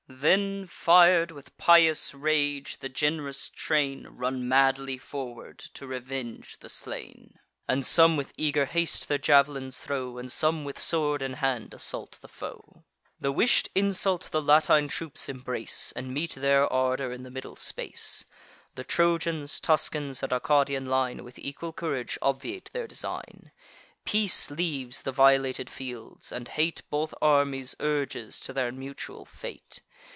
[0.13, 7.39] Then, fir'd with pious rage, the gen'rous train Run madly forward to revenge the slain.
[7.65, 12.19] And some with eager haste their jav'lins throw; And some with sword in hand assault
[12.19, 12.83] the foe.
[13.21, 18.25] The wish'd insult the Latine troops embrace, And meet their ardour in the middle space.
[18.75, 23.53] The Trojans, Tuscans, and Arcadian line, With equal courage obviate their design.
[24.03, 29.81] Peace leaves the violated fields, and hate Both armies urges to their mutual fate.